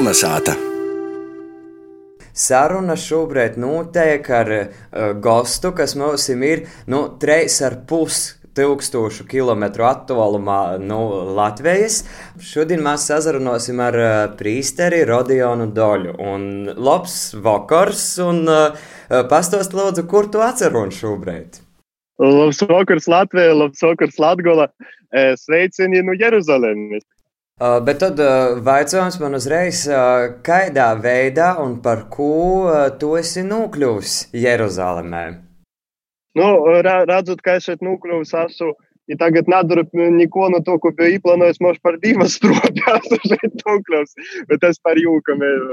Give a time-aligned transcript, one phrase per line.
[0.00, 0.54] Kalnasāta.
[2.32, 4.70] Saruna šobrīd notiek ar uh,
[5.20, 11.98] gostu, kas mums ir nu, treis ar pusi tūkstošu kilometru attālumā no nu, Latvijas.
[12.40, 16.16] Šodien mēs sazarunāsim ar uh, prīsteri Rodionu Doļu.
[16.32, 16.48] Un
[16.80, 18.88] labs vakars, un uh,
[19.28, 21.60] pastāst lūdzu, kur tu atceros šobrīd?
[22.24, 24.72] Labs vakars Latvijā, labs vakars Latgola.
[25.12, 27.04] Sveicieni no Jeruzalemes.
[27.60, 32.28] Uh, bet tad uh, vaicājums man uzreiz, uh, kādā veidā un par ko
[32.96, 35.24] tu esi nokļuvis Jeruzalemē?
[36.40, 36.46] Nu,
[36.86, 38.72] redzot, ka es šeit nokļuvis, esmu.
[39.12, 42.80] Ja tagad nedaru neko no to, ko biju plānojis, možda par divas stūrām,
[43.34, 44.16] šeit nokļūs.
[44.48, 45.68] Bet tas par jūkam ir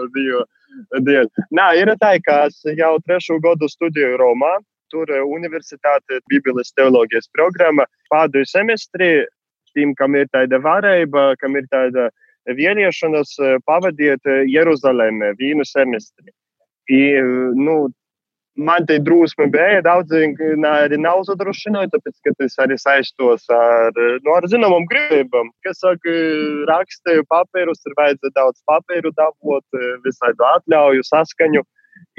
[1.07, 1.31] dēļ.
[1.55, 4.57] Nē, ir tā, ka es jau trešo gadu studēju Romā.
[4.91, 9.09] Tur universitāte, Bībeles teoloģijas programma, pēdējo semestri
[9.77, 12.09] tiem, kam ir tāda varība, kam ir tāda
[12.57, 16.31] vieniešanas, eh, pavadiet eh, Jeruzalemē vienu semestri.
[16.87, 17.19] I,
[17.59, 17.89] nu,
[18.57, 20.23] man te drusme bija, daudzi
[20.69, 23.91] arī nav zadrošināti, tāpēc, ka tas arī saistos ar,
[24.23, 25.51] nu, ar zināmām gribībām.
[25.67, 26.15] Kas saka,
[26.71, 31.65] rakstīju papīrus, ir vajadzēja daudz papīru dabūt, eh, visādi atļauju, saskaņu.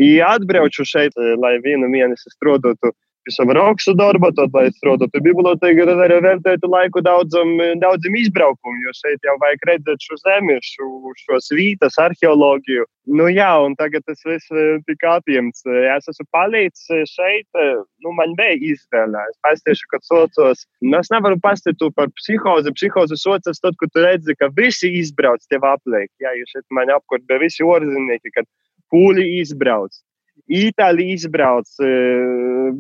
[0.02, 2.92] I atbraucu šeit, lai vienu mēnesi strādātu
[3.34, 8.94] savu rakstu darbu, tad, lai strādātu bibliotēkā, tad arī veltītu laiku daudzam, daudzam izbraukumam, jo
[8.98, 10.88] šeit jau vajag redzēt šo zemi, šo,
[11.24, 12.86] šos vītas, arheoloģiju.
[13.18, 15.64] Nu jā, un tagad tas viss eh, tika atņemts.
[15.96, 19.22] Es esmu palīdzis šeit, eh, nu man bija izvēle.
[19.30, 20.66] Es pastāstīšu, kad socios.
[20.84, 22.74] Nu, es nevaru pastāstīt par psihozi.
[22.76, 26.10] Psihozi socios tad, kad tu redzi, ka visi izbrauc tev apliek.
[26.20, 28.48] Jā, jo šeit man apkārt bija visi orzinieki, kad
[28.92, 30.02] pūļi izbrauc.
[30.46, 31.70] Itāļi izbrauc.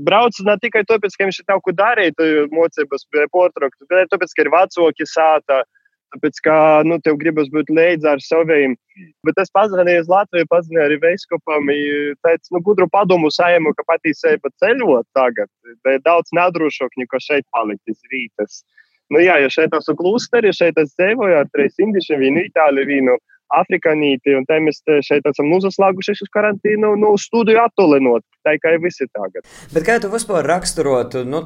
[0.06, 2.22] Brauc ne tikai tāpēc, ka viņš ir kaut ko darīt,
[2.54, 5.64] mocības portraktu, bet tāpēc, ka ir vecāki sāta.
[6.08, 6.54] Tāpēc, ka
[6.88, 8.78] nu, tev gribas būt līdzi ar saviem.
[9.28, 11.68] Bet es uz Latviju, pazvanīju arī Veiskopam.
[12.24, 15.50] Teicu, nu, gudru padomu saimu, ka patīsēja pat ceļot tagad.
[15.84, 18.64] Bet daudz nedrošāk nekā šeit palikt iz rītas.
[19.12, 23.16] Nu, jā, ja šeit esmu klusteri, šeit es dzīvoju ar trīs indišiem, vienu itāļu, vienu
[23.54, 29.08] afrikanīti, un te mēs šeit esam uzaslēgušies uz karantīnu, nu, studiju attulinot, tā kā visi
[29.12, 29.46] tagad.
[29.74, 31.42] Bet kā tu vispār raksturotu nu,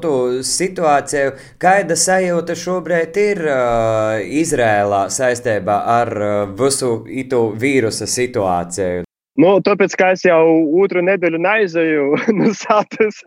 [0.47, 9.07] situāciju, kāda sajūta šobrīd ir uh, Izrēlā saistībā ar uh, visu itu vīrusa situāciju?
[9.41, 10.43] Nu, tāpēc, kā es jau
[10.82, 12.03] otru nedēļu neizēju
[12.38, 13.22] no sāpes,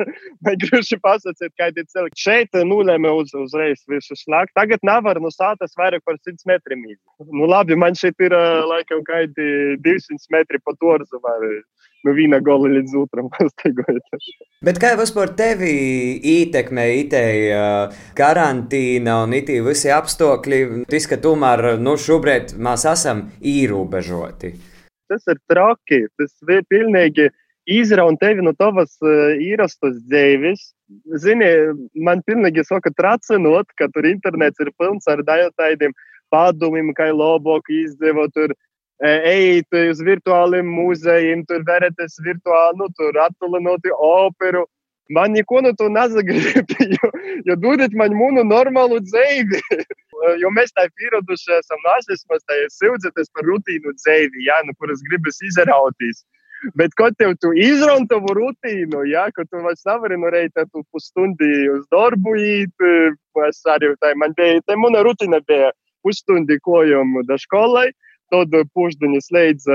[0.45, 2.21] vai grūti pasakāt, kādi ir cilvēki.
[2.21, 4.53] Šeit nulēma uz, uzreiz visu slēgt.
[4.57, 6.83] Tagad nevar no sāpes vairāk par 100 metriem.
[7.25, 8.35] Nu, labi, man šeit ir
[8.69, 11.39] laikam kādi 200 metri pa torzu vai
[12.05, 14.29] no viena gola līdz otram pastaigājot.
[14.65, 15.73] Bet kā vispār tevi
[16.35, 17.65] ietekmē itēja
[18.17, 20.85] karantīna un itī visi apstākļi?
[20.85, 24.53] Tas, ka tomēr nu, šobrīd mēs esam ierobežoti
[25.11, 26.05] tas ir traki.
[26.19, 27.29] Tas ir pilnīgi
[27.66, 30.71] izraun tevi no tavas uh, ierastas dzīves.
[31.21, 31.49] Zini,
[32.05, 35.95] man pilnīgi saka, tracinot, ka tur internets ir pilns ar tādiem
[36.33, 38.33] padomiem, kā labāk izdevot.
[38.35, 38.53] Tur,
[39.03, 44.63] Ejiet uz virtuāliem muzejiem, tur vereties virtuāli, nu, tur attālinoti operu.
[45.11, 47.09] Man neko no to nezagrib, jo,
[47.45, 49.59] jo dodiet man mūnu normālu dzīvi.
[50.41, 54.75] Jo mēs tā pieraduši esam, nu, es esmu tā sildzēties par rutīnu dzīvi, ja, nu,
[54.80, 56.24] kuras gribas izrautīs.
[56.80, 60.81] Bet, kad tev tu izrauj tavu rutīnu, ja, ka tu vairs nevari no reita tu
[60.94, 62.86] pustundi uz darbu īt,
[63.46, 65.69] es arī tā, man bija, tā mana rutīna bija
[66.06, 67.90] pustundi kojam da skolai,
[68.34, 69.68] tad pušdiņas leidz,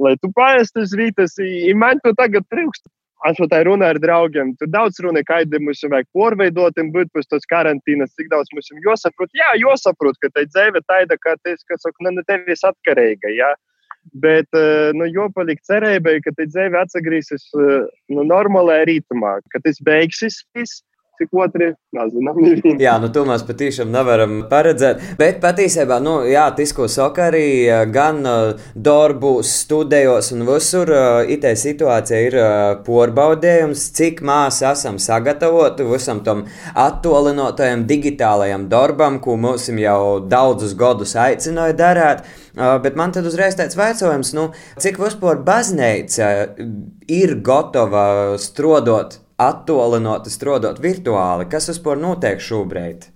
[0.00, 2.86] lai tu paēst uz vītas, i man to tagad trūkst.
[3.24, 4.52] Tā runāju ar draugiem.
[4.60, 8.82] Tur daudz runa, kādi mums vajag porveidot, būt pēc tos karantīnas, cik daudz mums ir
[8.84, 9.30] jāsaprot.
[9.32, 13.32] Jā, jāsaprot, ka tā dzīve tāda, ka tas, kas saka, ne tevis atkarīga.
[13.32, 13.54] Ja?
[14.12, 19.80] Bet, eh, nu, jopaliek cerībai, ka tā dzīve atgriezīsies eh, nu, normālajā ritmā, ka tas
[19.80, 20.82] beigsies viss
[21.18, 22.38] cik otri nezinām.
[22.86, 25.02] jā, nu to mēs patiešām nevaram paredzēt.
[25.20, 27.46] Bet patiesībā, nu, jā, tas, ko saka arī
[27.94, 32.50] gan uh, darbos, studijos un visur, uh, itē situācija ir uh,
[32.86, 36.44] porbaudējums, cik mēs esam sagatavoti visam tam
[36.74, 42.24] attolinotajam digitālajam darbam, ko mums jau daudzus gadus aicināja darīt.
[42.54, 44.44] Bet man tad uzreiz tāds jautājums, nu,
[44.78, 46.28] cik vispār baznīca
[47.10, 48.04] ir gatava
[48.38, 51.48] strodot attālinot, strādāt virtuāli.
[51.50, 53.08] Kas vispār notiek šobrīd?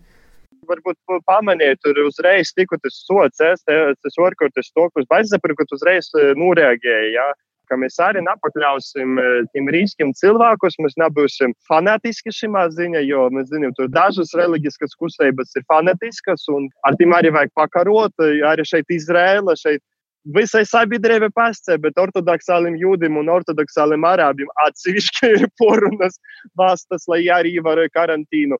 [0.68, 5.68] Varbūt pamanīja, tur uzreiz tikko tas sots, es, tas varbūt tas to, kas baidās, ka
[5.72, 7.12] uzreiz e, noreaģēja.
[7.16, 7.28] Ja?
[7.68, 10.78] ka mēs arī nepakļausim e, tiem riskiem cilvēkus.
[10.82, 16.70] Mēs nebūsim fanātiski šajā ziņā, jo mēs zinām, ka dažas reliģiskas kustības ir fanātiskas, un
[16.88, 18.14] ar tiem arī vajag pakarot.
[18.48, 19.82] Arī šeit Izrēla, šeit
[20.34, 26.18] visai sabiedrībai pascē, bet ortodoksālim jūdim un ortodoksālim arābim atsevišķi ir porunas
[26.58, 28.58] valstis, lai arī ievēroja karantīnu.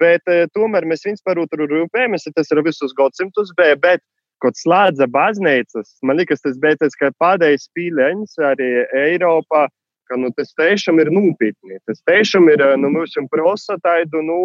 [0.00, 4.02] Bet e, tomēr mēs viņus par otru rūpējamies, tas ir visus gadsimtus, bet, bet
[4.42, 8.70] kad slēdza baznīcas, man liekas, tas beidzas, ka pēdējais pīleņš arī
[9.06, 9.68] Eiropā
[10.06, 11.78] ka nu, tas tiešām ir nopietni.
[11.88, 14.38] Tas tiešām ir nu, mums prasa tādu nu,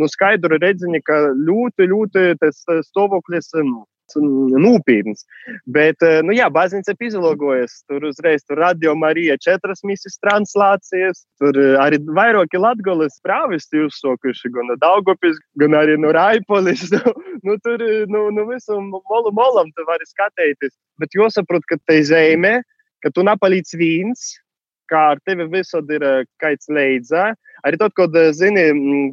[0.00, 3.50] nu, skaidru redziņu, ka ļoti, ļoti tas stāvoklis.
[3.60, 3.84] Nu,
[4.20, 5.24] Nopietns.
[5.66, 7.80] Bet, nu, jā, baznīca ir izlogojusi.
[7.90, 11.24] Tur uzreiz tur radio Marija četras misijas translācijas.
[11.42, 16.86] Tur arī vairāki latgolas prāvisti uzsokuši, gan Daugopis, gan arī no Raipolis.
[17.46, 20.76] nu, tur, nu, nu visu molu molam tu vari skatīties.
[21.00, 22.60] Bet jāsaprot, ka te zeme,
[23.04, 24.32] ka tu napalīdz vīns,
[24.90, 27.32] kā ar tevi visur ir eh, kaits leidzā.
[27.64, 28.66] Arī tad, kad, eh, zini,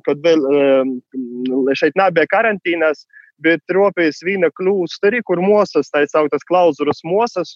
[0.06, 3.06] kad vēl eh, šeit nebija karantīnas,
[3.43, 7.55] bet tropējas vīna klūsteri, kur mosas, tā saucas klauzuras mosas,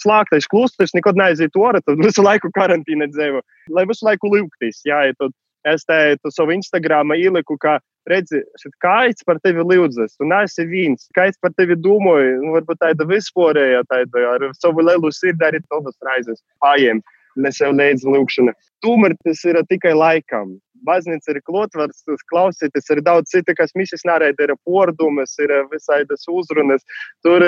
[0.00, 3.42] slēgtais klūsteris, nekad neaiziet orā, tad visu laiku karantīna dzīvo.
[3.76, 5.34] Lai visu laiku lūgtīs, jā, ja tad
[5.64, 5.98] es te
[6.32, 7.78] savu Instagram ieliku, ka
[8.10, 8.42] redzi,
[8.84, 13.84] kāds par tevi lūdzas, tu neesi viens, kāds par tevi domāja, nu, varbūt tāda vispārējā,
[13.92, 17.00] tāda ar savu lielu sirdi arī tavas raizes pājiem,
[17.36, 18.54] ne sev līdz lūkšana.
[18.84, 20.58] Tomēr tas ir tikai laikam.
[20.84, 26.84] Baznīca ir klotvars, klausīties, ir daudz citu, kas misijas nārēda, ir pordumas, ir visaidas uzrunas.
[27.26, 27.44] Tur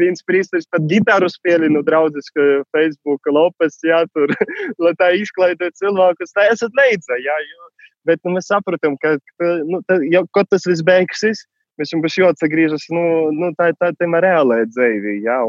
[0.00, 2.32] viens prīsteris pat gitāru spēli, nu, draudzes
[2.74, 4.32] Facebook, Lopes, jā, tur,
[4.84, 7.70] lai tā izklaidē cilvēkus, tā esat leidza, jā, jo
[8.08, 11.44] bet nu, mēs saprotam, ka, ka nu, tā, jau, kad tas viss beigsies,
[11.88, 15.16] jums būs jāatgriežas nu, nu, tā, tā ir reālā dzīve.
[15.24, 15.40] Ja,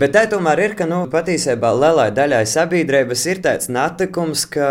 [0.00, 4.68] Bet tā tomēr ir, ka nu, patiesībā lielai daļai sabiedrības ir tāds natikums, ka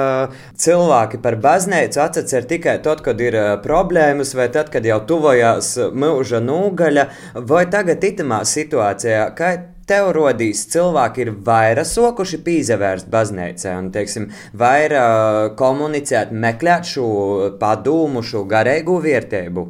[0.60, 6.44] cilvēki par baznīcu atcer tikai tad, kad ir problēmas, vai tad, kad jau tuvojās mūža
[6.44, 7.10] nūgaļa,
[7.50, 9.28] vai tagad itamā situācijā.
[9.38, 9.56] Kā
[9.90, 14.30] tev rodīs, cilvēki ir vairāk sokuši pīzevērst baznīcā un, teiksim,
[14.62, 17.10] vairāk komunicēt, meklēt šo
[17.62, 19.66] padomu, šo garīgu vērtību?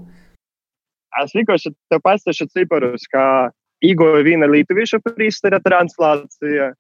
[1.24, 3.50] Es vienkārši te pastāšu ciparus, kā
[3.86, 6.74] Igoja viena Lietuviešu prīstera translācija.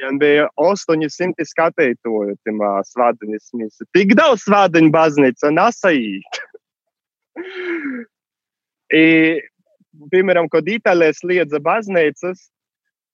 [0.00, 3.86] Ja bija 800 skatītāju tajā svādiņas misijā.
[3.94, 6.40] Tik daudz svādiņu baznīca nesaīt.
[10.12, 12.40] piemēram, kad Itālijā sliedza baznīcas,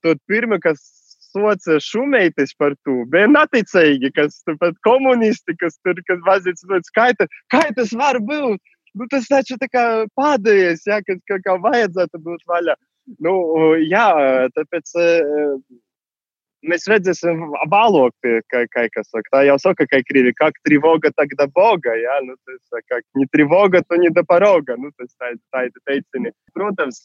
[0.06, 0.82] Tad pirmie, kas
[1.29, 7.11] soca šumeitis par to, bija naticīgi, kas pat komunisti, kas tur, kas vazīts, kā,
[7.53, 8.62] kā tas var būt?
[8.99, 9.83] Nu, tas taču tā kā
[10.19, 12.75] pēdējais, ja, kad kā, kā vajadzētu būt vaļā.
[13.25, 13.35] Nu,
[13.79, 14.09] jā,
[14.56, 14.91] tāpēc
[16.67, 17.41] mēs redzēsim
[17.71, 19.31] balokti, kā, kā, kas saka.
[19.35, 23.29] Tā jau saka, ka krīvi, kā trivoga, tak da boga, jā, nu, tas, kā, ni
[23.35, 26.35] trivoga, to ni da paroga, nu, tas tā, tā ir teicini.
[26.56, 27.00] Protams,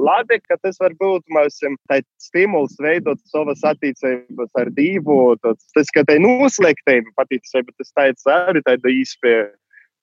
[0.00, 1.60] labi, ka tas var būt mums
[1.90, 8.32] tā stimuls veidot savas attīcības ar divu, tas ka tai noslēgtība patīcība, tas tā ir
[8.32, 9.50] arī tāda īspēja,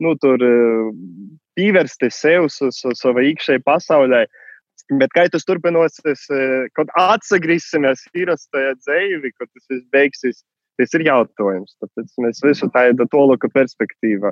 [0.04, 0.44] nu, tur
[1.60, 4.26] pievērsties sev, savai iekšējai pasaulē.
[5.00, 6.24] Bet kā tas turpināsies,
[6.74, 10.40] kad atgriezīsimies īrastajā dzīvē, kad tas viss beigsies,
[10.80, 11.76] tas ir jautājums.
[11.84, 14.32] Tāpēc mēs visu tādu tolika perspektīvu.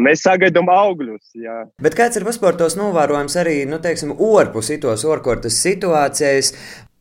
[0.00, 1.34] Mēs sagaidām augļus.
[1.38, 1.60] Jā.
[1.84, 6.54] Bet kāds ir vispār tos novērojums arī, nu, teiksim, orpus itos orkortas situācijas?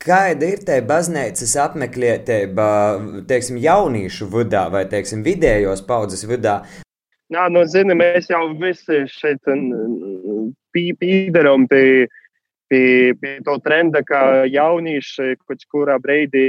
[0.04, 2.66] Kāda ir tā baznīcas apmeklētība,
[3.30, 6.60] teiksim, jauniešu vidā vai, teiksim, vidējos paudzes vidā?
[7.34, 9.48] Jā, nu, zini, mēs jau visi šeit
[10.74, 12.08] pīderam pie
[12.74, 16.46] pie, pie to trenda, ka jaunieši kaut kurā brīdī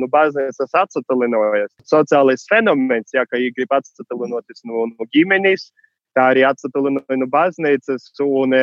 [0.00, 1.72] nu, baznīcas atsatalinojas.
[1.88, 5.70] Sociālais fenomens, ja, ka viņi grib atsatalinoties no, no ģimenes,
[6.16, 8.10] tā arī atsatalinojas no baznīcas.
[8.24, 8.58] Un,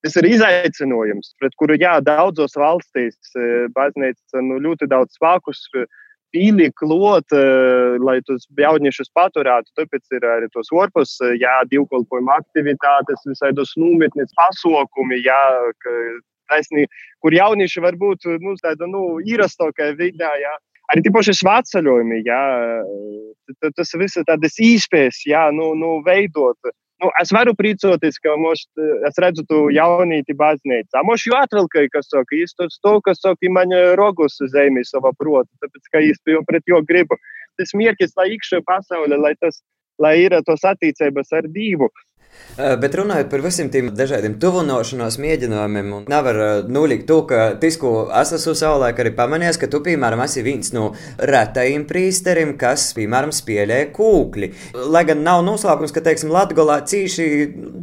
[0.00, 3.34] Tas ir izaicinājums, pret kuru jā, daudzos valstīs
[3.76, 5.60] baznīca nu, ļoti daudz spēkus
[6.34, 7.34] pīlī klot,
[8.02, 9.72] lai tos jauniešus paturētu.
[9.78, 15.40] Tāpēc ir arī tos orpus, jā, divkolpojuma aktivitātes, visai tos nometnes pasokumi, jā,
[16.50, 16.90] taisnība,
[17.22, 20.32] kur jaunieši var būt nu, tāda nu, īrastākā vidē.
[20.42, 20.56] Jā.
[20.90, 22.42] Arī tīpaši svētceļojumi, jā,
[23.78, 26.58] tas viss tādas īspējas, jā, nu, nu, veidot.
[27.00, 28.66] Nu, es varu priecāties, ka moš,
[29.08, 31.00] es redzu to jaunīti baznīcā.
[31.08, 35.48] Moš jau atvilkai, kas saka, es to sto, kas saka, man rogus zemē savā prota,
[35.64, 37.16] tāpēc, ka es jau pret jo gribu.
[37.56, 39.62] Tas mierkis, lai ikšķi pasauli, lai tas,
[40.00, 41.88] lai ir tos attīcības ar divu.
[42.56, 48.54] Bet runājot par visiem tiem dažādiem tuvināšanās mēģinājumiem, nevar nolikt to, ka Tisku es esmu
[48.58, 50.90] savulaik arī pamanījis, ka tu, piemēram, esi viens no
[51.30, 54.52] retajiem prīsteriem, kas, piemēram, spēlē kūkli.
[54.92, 57.26] Lai gan nav noslēpums, ka, teiksim, Latgolā cīši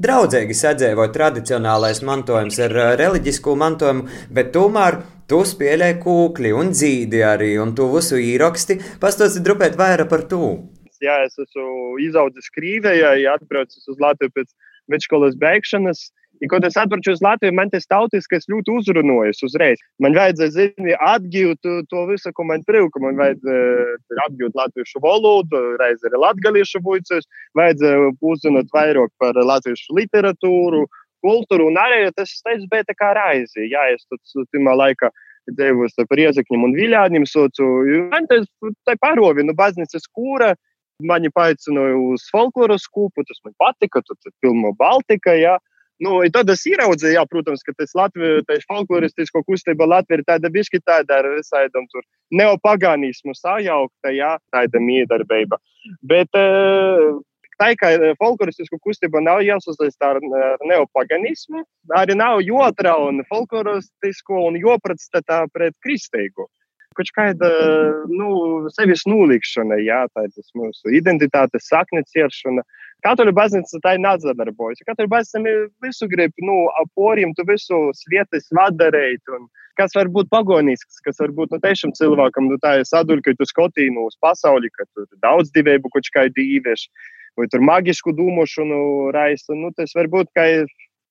[0.04, 7.50] draudzīgi sadzīvoja tradicionālais mantojums ar reliģisko mantojumu, bet tomēr Tu spēlē kūkli un dzīdi arī,
[7.60, 8.78] un tu visu īraksti.
[9.02, 10.54] Pastāsti drupēt vairāk par to
[11.04, 14.54] jā, es esmu izaudzis Krīvijā, atbraucis uz Latviju pēc
[14.92, 16.08] vidusskolas beigšanas.
[16.38, 19.82] Ja, kad es atbraucu uz Latviju, man tas tautiskais ļoti uzrunājas uzreiz.
[20.04, 23.02] Man vajadzēja zināt, atgūt to visu, ko man privka.
[23.02, 27.26] Man vajadzēja atgūt latviešu valodu, reiz arī latgaliešu buļcus,
[27.58, 30.86] vajadzēja uzzināt vairāk par latviešu literatūru,
[31.26, 31.72] kultūru.
[31.72, 33.72] Un arī tas, tas bija tā kā raizi.
[33.72, 35.10] Jā, es tur timā laikā
[35.58, 37.28] dzīvoju par iezakņiem un viļāņiem.
[38.12, 38.48] Man tas
[38.86, 40.54] tā parovina, nu, baznīcas kūra.
[41.06, 45.36] Mani paaicināja uz folkloras kūpu, tas man patika, tur bija filma Baltika.
[45.38, 45.58] Jā.
[46.02, 50.82] Nu, tad es ieraudzīju, jā, protams, ka tas Latvijas folkloristisko kustība Latvija ir tāda bišķi
[50.86, 52.04] tāda ar visādam tur
[52.38, 55.58] neopagānismu sajaukta, jā, tāda miedarbība.
[56.06, 56.30] Bet
[57.58, 61.66] tā kā folkloristisku kustību nav jāsasaist ar, ar neopaganismu,
[61.98, 66.46] arī nav jotra un folkloristisko un jopratstata pret kristīgu
[66.98, 67.50] kaut kāda
[68.10, 68.30] nu,
[68.76, 72.64] sevis nolikšana, jā, tā ir tas mūsu identitātes sakne cieršana.
[73.06, 74.82] Katoļu baznīca tā ir nezadarbojas.
[74.88, 79.22] Katoļu baznīca visu grib, nu, aporiem, tu visu svietas vadarēt.
[79.38, 79.46] Un,
[79.78, 83.36] kas var būt pagonisks, kas var būt nu, tiešām cilvēkam, nu, tā ir saduļa, ka
[83.38, 86.90] tu skatīji nu, uz pasauli, ka tur daudz divēbu kaut kā dīvieši,
[87.38, 89.54] vai tur magisku dūmošanu raisa.
[89.54, 90.50] Nu, tas var būt, ka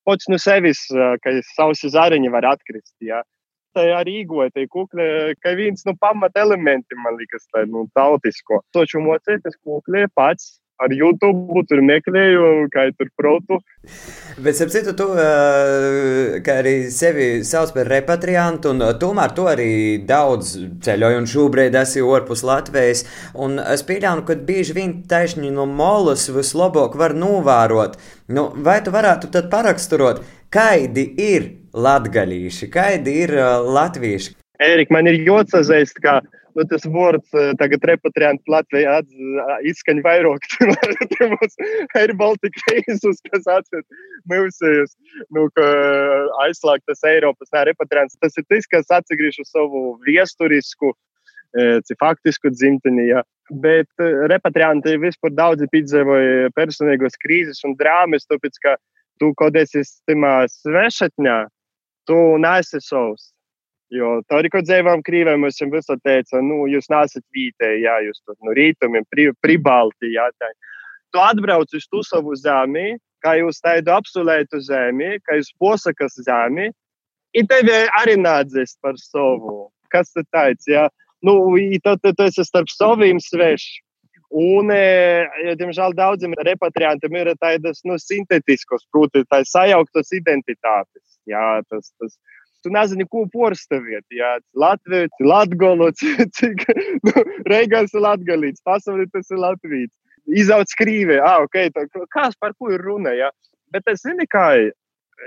[0.07, 0.83] pats no sevis,
[1.23, 2.95] ka sausi zariņi var atkrist.
[3.02, 3.23] Jā
[3.76, 5.09] tajā Rīgoja, tie kukļi,
[5.42, 8.62] ka viens no nu, pamata elementiem, man liekas, tā nu, tautisko.
[8.75, 13.59] Taču mocēties kukļi pats ar YouTube, tur meklēju, kā tur protu.
[14.37, 19.71] Bet, ap citu, tu arī sevi sauc par repatriantu, un tomēr tu arī
[20.09, 20.52] daudz
[20.85, 23.06] ceļoji, un šobrīd esi ārpus Latvijas.
[23.33, 27.97] Un es pieļauju, ka bieži vien taisni no molas vislabāk var novērot.
[28.37, 33.37] Nu, vai tu varētu tad paraksturot, kādi ir latgaļīši, kādi ir
[33.76, 34.35] latvieši?
[34.62, 36.21] Ērika, man ir jāatzīst, ka
[36.56, 38.99] nu, tas vārds tagad repatriants Latvijā
[39.68, 40.47] izskaņ vairāk.
[41.35, 41.59] Mums
[42.00, 43.85] ir Baltika reizus, kas atsver
[44.33, 44.95] mūsējus,
[45.37, 45.66] nu, ka
[46.47, 48.16] aizslēgtas Eiropas repatriants.
[48.23, 50.95] Tas ir tas, kas atsagriež uz savu viesturisku,
[52.00, 53.11] faktisku dzimteni.
[53.12, 53.25] Ja.
[53.62, 53.90] Bet
[54.33, 58.75] repatrianti vispār daudzi piedzīvoja personīgos krīzes un drāmas, tāpēc, ka
[59.21, 61.37] tu kaut esi svešatņā,
[62.09, 63.33] tu neesi savs.
[63.95, 68.01] Jo tā arī, ko dzīvojam Krīvē, mēs jums visur teicām, nu, jūs nesat vītēji, jā,
[68.09, 70.51] jūs tur no rītumiem, pri, pribalti, jā, tā.
[71.15, 76.73] Tu atbrauc uz tu savu zemi, kā jūs tādu apsulētu zemi, kā jūs posakas zemi,
[77.39, 79.69] un tevi arī nādzēs par savu.
[79.95, 80.89] Kas tas tāds, jā?
[81.23, 81.39] Nu,
[81.85, 83.86] tad tu esi starp saviem svešiem.
[84.37, 84.69] Un,
[85.57, 91.05] diemžēl, daudziem repatriantiem ir tādas nu, sintetiskas, proti, tā sajauktas identitātes.
[91.31, 92.19] Jā, tas, tas,
[92.61, 93.25] tu nezini, ko.
[94.12, 96.05] Jā, Latvijas, Latvijas,
[96.37, 96.66] cik
[97.09, 99.93] nu, Reigans ir Latvijas, pasaulē tas ir Latvijas.
[100.26, 103.31] Izaugs krīvē, ah, ok, tā, kas par ko ir runa, jā.
[103.73, 104.50] Bet es zinu, kā,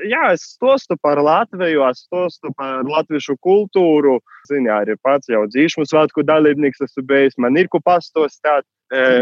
[0.05, 4.19] jā, es stostu par Latviju, es stostu par latviešu kultūru.
[4.51, 8.67] Zini, arī pats jau dzīšmu svētku dalībnieks esmu bijis, man ir ko pastostāt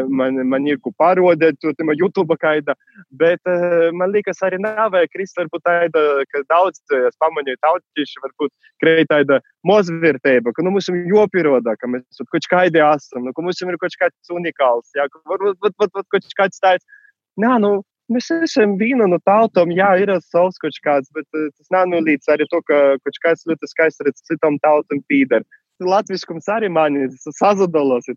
[0.07, 2.75] man, man ir ko parodēt, to tam YouTube kaida,
[3.19, 3.41] bet
[3.93, 9.41] man liekas arī nav krist, varbūt tāda, ka daudz, es pamanīju, tautieši varbūt kreit tāda
[9.67, 13.77] mozvērtība, ka nu, mums ir jopieroda, ka mēs kaut kādi esam, nu, ka mums ir
[13.81, 16.87] kaut kāds unikāls, jā, ka varbūt, varbūt, varbūt kaut kāds tāds,
[17.39, 17.81] nā, nu,
[18.13, 22.47] mēs esam viena no tautām, jā, ir savs kaut kāds, bet tas nav nulīdz arī
[22.51, 25.43] to, ka kaut kāds ļoti skaists redz citam tautam pīdar
[25.83, 27.07] latviskums arī mani
[27.37, 28.09] sazadalos.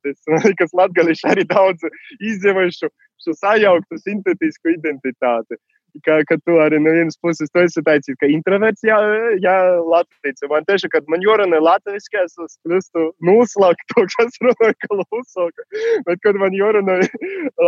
[0.58, 1.84] Kas latgališi arī daudz
[2.20, 2.90] izdzīvojuši
[3.24, 5.58] šo sajauktu sintetisku identitāti
[6.06, 8.98] ka, ka tu arī no vienas puses tu esi tāds, introverts, jā,
[9.42, 10.44] jā Latvijas.
[10.50, 15.66] Man tieši, kad man jorunē latviski, es kļūstu noslēgt to, kas runāja kalusaka.
[16.08, 17.00] Bet, kad man jorunē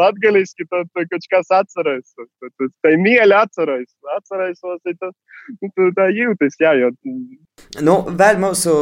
[0.03, 2.13] latgaliski, tad kaut kas atceras.
[2.83, 3.89] Tā ir mīļa atceras.
[4.17, 4.61] Atceras,
[5.63, 6.93] nu, tā jūtas, jā, jo.
[7.83, 8.75] Nu, vēl mūsu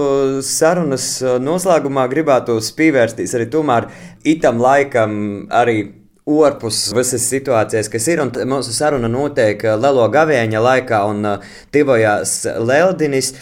[0.47, 3.89] sarunas noslēgumā gribētu pievērsties arī tomēr
[4.29, 5.17] itam laikam
[5.55, 6.00] arī
[6.47, 8.23] ārpus visas situācijas, kas ir.
[8.51, 11.33] Mūsu saruna notiek Lielo gavēņa laikā un
[11.75, 13.35] tivojās Leldinis.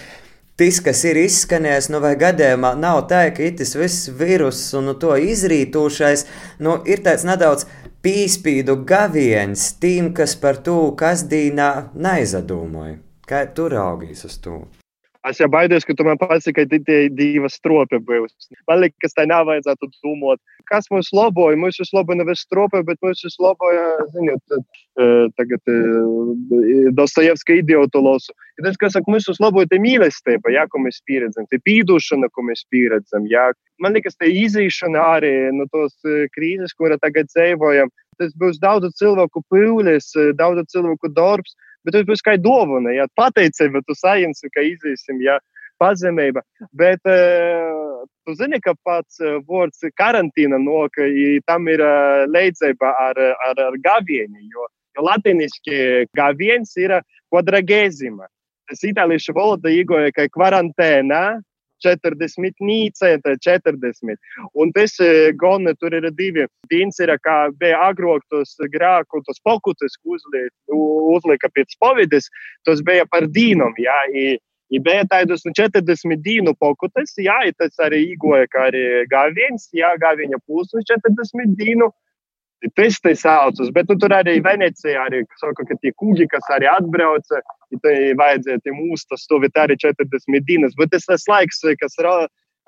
[0.59, 4.97] Tas, kas ir izskanējis, nu vai gadījumā nav tā, ka itis viss vīrus un nu,
[4.99, 6.25] to izrītošais,
[6.67, 7.69] nu ir tāds nedaudz
[8.03, 12.99] pīspīdu gaviens tiem, kas par to kasdīnā neizdomāja.
[13.29, 14.65] Kā tu raugīs uz to?
[15.29, 18.49] Es jau baidos, ka tu man pasaki, ka tie divas stropi būs.
[18.69, 20.41] Man liekas, tā nav vajadzētu domāt.
[20.71, 21.59] Kas mūs laboja?
[21.61, 24.57] Mūsu slaboja nevis stropi, bet mūsu slaboja, zinot,
[25.37, 25.73] tagad
[26.97, 28.35] Dostojevska idiotu losu.
[28.59, 32.49] Ir tas, kas saka, mūsu slaboja tie mīlestība, jā, ko mēs pieredzam, tie pīdušana, ko
[32.49, 33.51] mēs pieredzam, jā.
[33.83, 35.95] Man liekas, tie izīšana arī no tos
[36.35, 37.93] krīzes, kura tagad dzīvojam.
[38.19, 41.55] Tas būs daudz cilvēku pūles, daudz cilvēku darbs
[41.89, 45.39] bet tas būs kā dāvana, ja pateicība, tu saimsi, ka izīsim, ja
[45.81, 46.43] pazemība.
[46.77, 51.07] Bet uh, tu zini, ka pats uh, vārds karantīna noka,
[51.49, 56.99] tam ir uh, leidzība ar, ar, ar gavieni, jo, jo latiniski gaviens ir
[57.33, 58.29] quadragēzima.
[58.69, 61.39] Tas itāliešu valoda īgoja, ka karantēna
[61.85, 64.19] 40, nīcē, 40.
[64.59, 64.97] Un tas
[65.41, 66.47] gan tur ir divi.
[66.71, 70.19] Viens ir, kā bija agrāk tos grēku, tos pokutus, ko
[71.17, 72.29] uzlika pēc povides,
[72.67, 73.75] tas bija par dīnam.
[73.79, 74.37] Jā, i,
[74.69, 79.95] I bija tādas nu, 40 dienu pokutas, jā, tas arī īgoja, kā arī gāviens, jā,
[80.03, 81.89] gāviņa pusi 40 dienu.
[81.89, 82.05] Tas
[82.77, 87.43] te saucas, bet nu, tur arī Venecijā arī saka, ka tie kuģi, kas arī atbrauca,
[87.85, 90.75] tai vajadzēja mūsu tas stāvēt arī 40 dienas.
[90.79, 91.99] Bet tas tas laiks, kas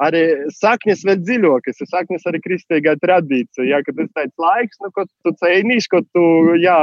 [0.01, 0.23] arī
[0.57, 3.67] saknes vēl dziļākas, ir saknes arī kristīgā tradīcija.
[3.69, 6.25] Ja, kad tas tāds laiks, nu, kad tu cēnīši, ka tu
[6.61, 6.79] jā,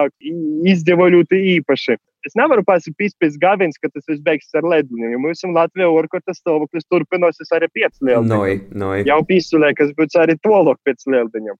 [0.68, 1.98] izdeva ļoti īpaši.
[2.27, 5.12] Es nevaru pasipīt pēc gāvienas, ka tas viss beigsies ar ledni.
[5.13, 8.31] Jo mums Latvijā orkotas stāvoklis turpinosies arī pēc lieldiņām.
[8.31, 8.55] Noi,
[9.07, 11.60] Jau pīsulē, kas būs arī tolok pēc lieldiņām.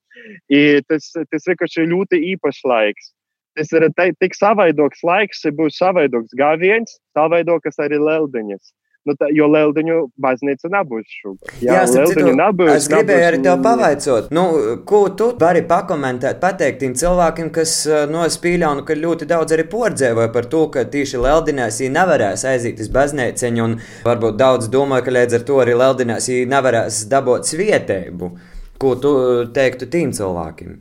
[0.90, 3.14] Tas, tas vienkārši ir ļoti īpašs laiks.
[3.58, 3.88] Tas ir
[4.22, 8.74] tik savaidoks laiks, būs savaidoks gāviens, savaidokas arī lieldiņas.
[9.08, 11.52] Nu, tā, jo Lieldiņu baznīca nebūs šogad.
[11.62, 12.72] Jā, Jā Lieldiņu nebūs.
[12.74, 14.44] Es gribēju arī tev pavaicot, nu,
[14.88, 17.72] ko tu vari pakomentēt, pateikt tiem cilvēkiem, kas
[18.12, 22.44] no es pīļaunu, ka ļoti daudz arī pordzēvoja par to, ka tīši Lieldiņās viņi nevarēs
[22.52, 27.00] aiziet uz baznīceņu, un varbūt daudz domāja, ka līdz ar to arī Lieldiņās viņi nevarēs
[27.14, 28.34] dabūt svietēbu.
[28.78, 29.14] Ko tu
[29.54, 30.76] teiktu tiem cilvēkiem?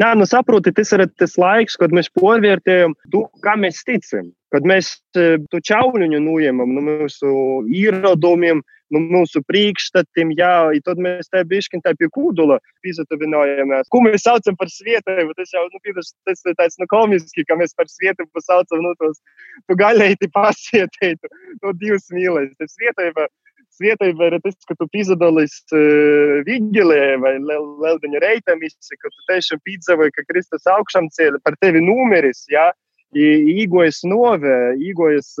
[0.00, 4.30] Nē, nu saproti, tas ir tas laiks, kad mēs porvērtējam to, kā mēs ticam.
[4.50, 7.32] Kad mēs to čauļuņu nuņemam no mūsu
[7.70, 10.54] ieradumiem, no mūsu priekšstatiem, jā,
[10.86, 12.58] tad mēs tā bišķiņ tā pie kūdula
[12.90, 13.90] izatavinājamies.
[13.94, 17.58] Ko mēs saucam par svietēju, tas jau, nu, pīdaši, tas ir tāds, nu, komiski, ka
[17.60, 19.22] mēs par svietēju saucam, nu, tos,
[19.70, 21.30] tu gaļēti pasietēju,
[21.62, 22.50] to divas mīlēs.
[22.58, 23.30] Tas svietēja
[23.80, 30.14] svētība ir tas, ka tu piedalies uh, vigilē vai Leldiņa reitamisi, ka tu tiešām piedzīvoji,
[30.16, 32.68] ka Kristus augšām ceļ par tevi numeris, jā,
[33.16, 35.32] īgojas nove, īgojas,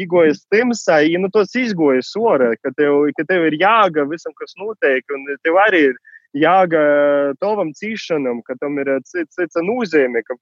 [0.00, 4.54] īgojas timsā, ja nu tos izgojas ora, ka tev, ka tev ir jāga visam, kas
[4.56, 5.98] notiek, un tev arī ir
[6.32, 10.36] jāga tavam cīšanam, ka tam ir cita nozīme, ka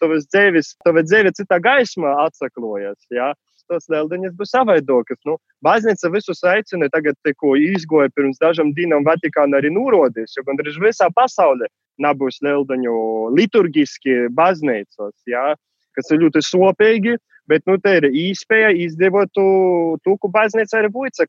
[0.00, 2.98] tavas dzīves, tava dzīve citā gaismā atsaklojas.
[3.14, 3.32] Ja?
[3.70, 5.20] Tos lieldiņas būs savaidokas.
[5.28, 10.80] Nu, baznīca visus aicina, tagad tikko izgoja pirms dažam dienām Vatikāna arī nurodīs, jo gandrīz
[10.82, 11.68] visā pasaulē
[12.02, 12.94] nebūs lieldiņu
[13.36, 15.52] liturgiski baznīcos, jā,
[15.98, 17.16] kas ir ļoti sopīgi.
[17.48, 21.22] Bet nu, te ir īspēja izdevot to, ko baznīca arī būs.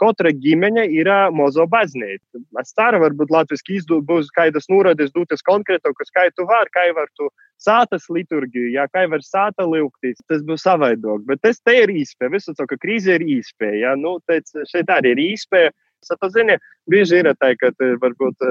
[0.00, 2.40] Katra ģimene ir mazo baznīca.
[2.62, 7.28] Es ceru, varbūt Latvijas būs kādas norādes, dotas konkrētākas, kā tu vari, kā var tu
[7.60, 10.20] sātas liturģiju, jā, kā var sāta lūgtīs.
[10.28, 11.24] Tas būs savaidok.
[11.28, 12.32] Bet tas te ir īspēja.
[12.32, 13.82] Visu to, ka krīze ir īspēja.
[13.86, 15.76] Jā, nu, teic, šeit arī ir īspēja.
[16.06, 16.54] Tu zini,
[16.92, 18.44] bieži ir tā, ka varbūt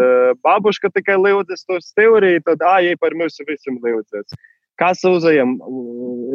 [0.43, 4.33] babuška tikai lūdzas tos teoriju, tad ājai par mūsu visam lūdzas
[4.81, 5.55] kas uzajam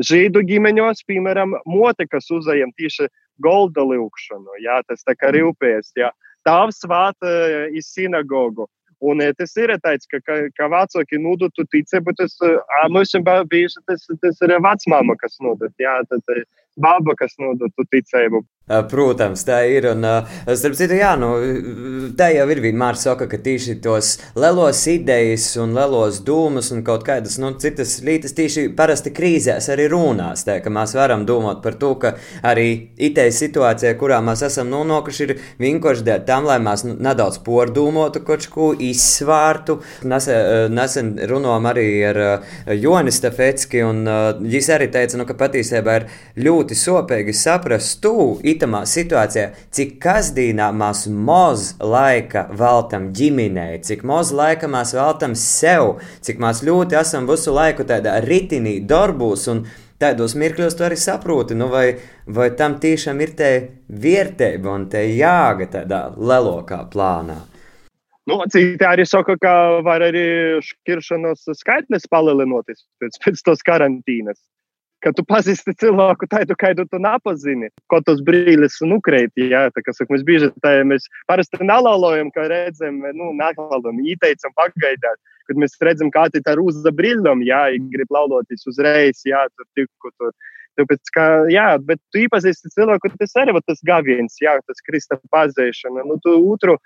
[0.07, 3.09] žīdu ģimeņos, piemēram, mote, kas uzajam tieši
[3.43, 6.11] golda lūkšanu, jā, tas tā kā rūpēs, jā.
[6.47, 7.31] Tavs vāta
[7.77, 8.69] iz sinagogu.
[9.01, 12.35] Un tas ir tāds, ka, ka, ka vecāki nodotu ticību, tas
[12.93, 16.43] mums ir bijusi tas, tas ir vecmāma, kas nodod, jā, tad
[16.77, 18.45] baba, kas nodotu ticību.
[18.71, 19.89] Protams, tā ir.
[19.91, 20.05] Un,
[20.55, 21.31] starp citu, jā, nu,
[22.15, 27.03] tā jau ir vienmēr saka, ka tieši tos lielos idejas un lielos dūmus un kaut
[27.07, 30.45] kādas nu, citas lietas tieši parasti krīzēs arī runās.
[30.47, 32.15] Tā, ka mēs varam domāt par to, ka
[32.47, 37.41] arī itēja situācijā, kurā mēs esam nonākuši, ir vienkārši dēļ tam, lai mēs nu, nedaudz
[37.47, 39.81] pordūmotu kaut ko izsvārtu.
[40.07, 42.23] Nesen, nesen runājām arī ar
[42.79, 44.07] Joni Stafetski, un
[44.47, 50.71] viņš arī teica, nu, ka patiesībā ir ļoti sopīgi saprast to itamā situācijā, cik kasdīnā
[50.77, 57.29] mēs maz laika veltam ģimenei, cik maz laika mēs veltam sev, cik mēs ļoti esam
[57.31, 59.65] visu laiku tādā ritinī, darbos un
[60.01, 61.87] tādos mirkļos tu arī saproti, nu vai,
[62.27, 63.51] vai tam tiešām ir te
[63.89, 67.41] vērtība un te jāga tādā lelokā plānā.
[68.29, 74.39] Nu, citi arī saka, ka var arī šķiršanos skaitlis palielinoties pēc, pēc tos karantīnas.
[75.01, 79.95] Kad tu pazīsti cilvēku tādu, kādu tu nepazini, ko tos brīlis nukrīt, jā, tā kā
[79.97, 85.17] saka, mēs bieži tā, mēs parasti nalaulojam, ka redzam, nu, nākalam, ieteicam pagaidāt,
[85.49, 87.63] kad mēs redzam, kā tā rūza brīļam, jā,
[87.95, 90.37] grib lauloties uzreiz, jā, tur tikko tur.
[90.79, 95.19] Tāpēc, kā, jā, bet tu iepazīsti cilvēku, tas arī ir tas gaviens, jā, tas Krista
[95.33, 96.05] pazīšana.
[96.07, 96.77] Nu, tu otru,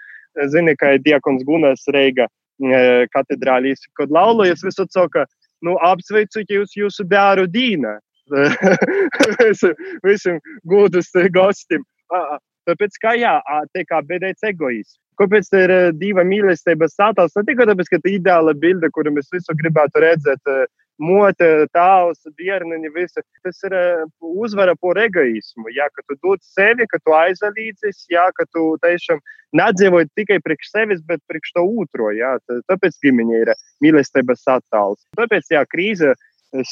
[0.54, 5.26] zini, kā ir diakons Gunas Reiga e, katedrālīs, kad laulojas visu saka,
[5.64, 7.98] nu, apsveicu jūs jūsu bēru dīna.
[10.06, 11.84] Visam gudus gostim.
[12.64, 13.38] Tāpēc, kā jā,
[13.76, 14.98] te kā bēdēts egoisms.
[15.20, 17.34] Kāpēc tā ir diva mīlestības sātās?
[17.36, 20.54] Ne tikai tāpēc, ka tā ir ideāla bilde, kuru mēs visu gribētu redzēt
[21.02, 23.22] mote, tēvs, bērniņi, visi.
[23.44, 23.76] Tas ir
[24.20, 25.70] uzvara par egoismu.
[25.74, 29.22] Jā, ka tu dod sevi, ka tu aizalīdzies, jā, ka tu tiešām
[29.58, 32.12] nedzīvoji tikai priekš sevis, bet priekš to otro.
[32.14, 32.36] Jā,
[32.70, 33.54] tāpēc ģimene ir
[33.84, 35.02] mīlestības attēls.
[35.18, 36.14] Tāpēc, jā, krīze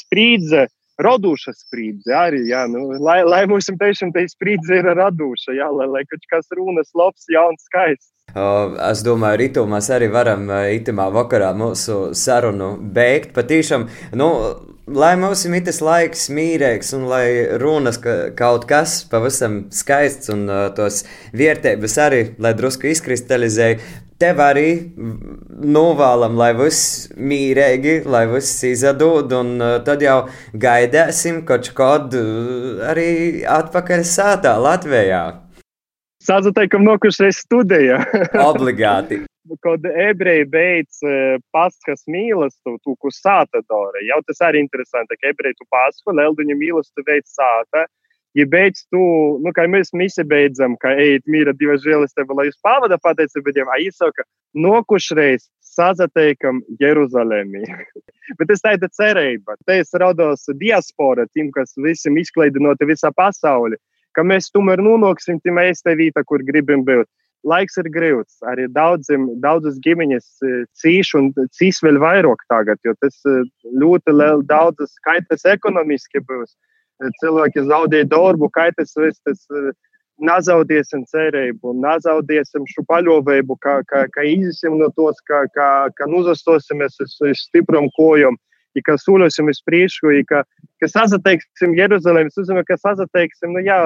[0.03, 0.69] sprīdze.
[1.01, 5.87] Radoša sprīdze arī, jā, nu, lai, lai mums tiešām tā sprīdze ir radoša, jā, lai,
[5.89, 8.11] lai kaut kas runas labs, jauns, skaists.
[8.33, 13.29] Es domāju, rītā mēs arī varam itamā vakarā mūsu sarunu beigt.
[13.35, 13.85] Patīšām,
[14.17, 14.29] nu,
[14.87, 20.47] lai mums ir tas laiks mīrīgs un lai runas ka kaut kas pavisam skaists un
[20.49, 23.79] uh, tos vērtības arī, lai drusku izkristalizēja.
[24.23, 31.69] Tev arī novēlam, lai viss mīrīgi, lai viss izdod, un uh, tad jau gaidāsim kaut
[31.77, 32.25] kādu
[32.89, 35.42] arī atpakaļ sātā Latvijā.
[36.23, 37.97] Sazateikam, no kurš es studēju.
[38.51, 39.23] Obligāti.
[39.63, 41.15] Kad ebreji beidz e,
[41.51, 44.03] paskas mīlestību, ko sāta dara.
[44.07, 47.83] Jau tas arī interesanti, ka ebreji tu pasku, lelduņa mīlestību veids sāta.
[48.33, 49.01] Ja beidz tu,
[49.43, 53.75] nu, kā mēs visi beidzam, ka ejiet mīra divas žēlestība, lai jūs pavada pateicību Dievam,
[53.75, 54.23] a izsaka,
[54.57, 57.67] nokušreiz sazateikam Jeruzalemi.
[58.39, 59.59] Bet tas tāda cerība.
[59.67, 63.77] Te es rados diaspora, tiem, kas visiem izklaidinoti visā pasaulē
[64.15, 67.09] ka mēs tomēr nonāksim tajā vietā, kur gribam būt.
[67.43, 68.37] Laiks ir grūts.
[68.47, 73.41] Arī daudziem, daudzas ģimenes e, cīš un cīs vēl vairāk tagad, jo tas e,
[73.81, 74.15] ļoti
[74.47, 76.55] daudzas skaitas ekonomiski būs.
[77.03, 79.43] E, cilvēki zaudēja darbu, kaitas tas
[80.23, 86.99] nezaudēsim cerību, nezaudēsim šo paļāvību, ka, ka, ka iziesim no tos, ka, ka, ka nuzastosimies
[87.03, 88.37] uz, uz stipram kojam
[88.77, 90.43] ja ka soļosim uz priekšu, ka,
[90.81, 93.79] ka sazateiksim Jeruzalemes, uzzina, ka sazateiksim, nu jā,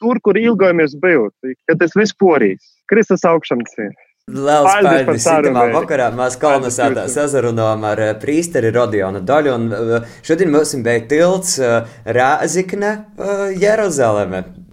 [0.00, 2.74] tur, kur ilgojamies būt, ka tas viss porīs.
[2.90, 3.94] Kristus augšams ir.
[4.26, 5.22] Liels paldies!
[5.22, 11.04] Citamā vakarā mēs kolonizētā sazarunājām ar eh, prīsteri Rodionu Daļu, un eh, šodien mums bija
[11.12, 12.90] tilts eh, Rāzikne
[13.62, 14.42] Jeruzaleme.